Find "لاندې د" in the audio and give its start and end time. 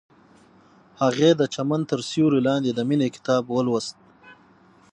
2.47-2.79